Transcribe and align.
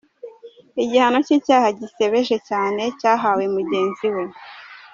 Igihano 0.83 1.17
cy’icyaha 1.25 1.67
gisebeje 1.79 2.35
cyane 2.49 2.83
cyahawe 2.99 3.43
mugenzi 3.55 4.07
we,. 4.15 4.23